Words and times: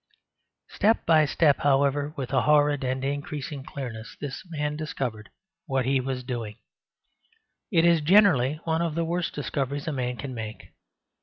Step 0.67 1.05
by 1.05 1.25
step, 1.25 1.57
however, 1.59 2.11
with 2.17 2.33
a 2.33 2.41
horrid 2.41 2.83
and 2.83 3.05
increasing 3.05 3.63
clearness, 3.63 4.17
this 4.19 4.43
man 4.49 4.75
discovered 4.75 5.29
what 5.67 5.85
he 5.85 5.99
was 5.99 6.23
doing. 6.23 6.57
It 7.71 7.85
is 7.85 8.01
generally 8.01 8.55
one 8.63 8.81
of 8.81 8.95
the 8.95 9.05
worst 9.05 9.35
discoveries 9.35 9.87
a 9.87 9.91
man 9.91 10.17
can 10.17 10.33
make. 10.33 10.69